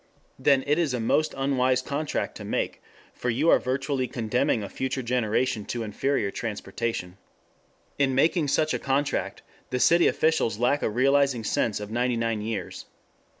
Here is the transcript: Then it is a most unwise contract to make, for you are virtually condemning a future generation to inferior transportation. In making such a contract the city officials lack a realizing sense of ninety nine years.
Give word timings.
Then 0.39 0.63
it 0.65 0.79
is 0.79 0.95
a 0.95 0.99
most 0.99 1.35
unwise 1.37 1.83
contract 1.83 2.33
to 2.37 2.43
make, 2.43 2.81
for 3.13 3.29
you 3.29 3.51
are 3.51 3.59
virtually 3.59 4.07
condemning 4.07 4.63
a 4.63 4.67
future 4.67 5.03
generation 5.03 5.63
to 5.65 5.83
inferior 5.83 6.31
transportation. 6.31 7.19
In 7.99 8.15
making 8.15 8.47
such 8.47 8.73
a 8.73 8.79
contract 8.79 9.43
the 9.69 9.79
city 9.79 10.07
officials 10.07 10.57
lack 10.57 10.81
a 10.81 10.89
realizing 10.89 11.43
sense 11.43 11.79
of 11.79 11.91
ninety 11.91 12.17
nine 12.17 12.41
years. 12.41 12.87